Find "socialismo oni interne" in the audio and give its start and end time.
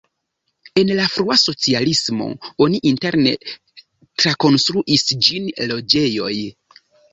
1.41-3.35